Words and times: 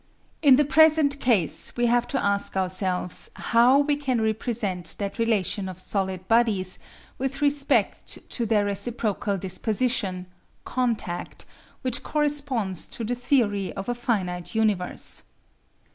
In 0.41 0.55
the 0.55 0.65
present 0.65 1.19
case 1.19 1.77
we 1.77 1.85
have 1.85 2.07
to 2.07 2.19
ask 2.25 2.57
ourselves 2.57 3.29
how 3.35 3.81
we 3.81 3.95
can 3.95 4.19
represent 4.19 4.95
that 4.97 5.19
relation 5.19 5.69
of 5.69 5.77
solid 5.79 6.27
bodies 6.27 6.79
with 7.19 7.39
respect 7.39 8.27
to 8.31 8.45
their 8.47 8.65
reciprocal 8.65 9.37
disposition 9.37 10.25
(contact) 10.65 11.45
which 11.83 12.01
corresponds 12.01 12.87
to 12.87 13.03
the 13.03 13.13
theory 13.13 13.71
of 13.73 13.87
a 13.89 13.93
finite 13.93 14.55
universe. 14.55 15.21